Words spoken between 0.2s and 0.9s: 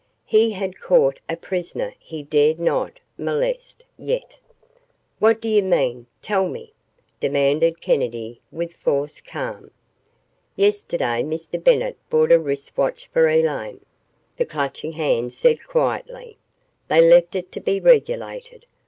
He had